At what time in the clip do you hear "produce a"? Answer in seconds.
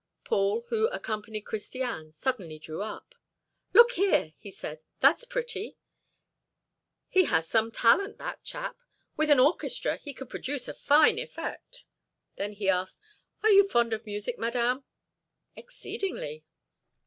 10.31-10.73